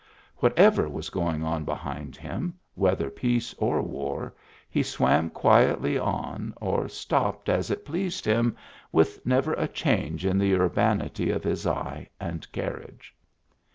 Whatever 0.37 0.89
was 0.89 1.11
going 1.11 1.43
on 1.43 1.63
behind 1.63 2.15
him, 2.15 2.55
whether 2.73 3.11
peace 3.11 3.53
or 3.59 3.83
war, 3.83 4.33
he 4.67 4.81
swam 4.81 5.29
quietly 5.29 5.95
on 5.95 6.55
or 6.59 6.89
stopped 6.89 7.47
as 7.49 7.69
it 7.69 7.85
pleased 7.85 8.25
him, 8.25 8.55
with 8.91 9.23
never 9.27 9.53
a 9.53 9.67
change 9.67 10.25
in 10.25 10.39
the 10.39 10.55
urbanity 10.55 11.29
of 11.29 11.43
his 11.43 11.67
eye 11.67 12.09
and 12.19 12.51
carriage. 12.51 13.13